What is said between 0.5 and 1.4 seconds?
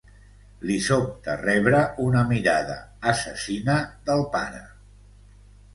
Li sobta